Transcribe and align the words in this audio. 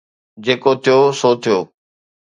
جيڪو 0.43 0.71
ٿيو 0.83 0.99
سو 1.19 1.29
ٿيو. 1.41 1.59